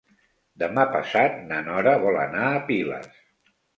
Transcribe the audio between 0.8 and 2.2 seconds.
passat na Nora vol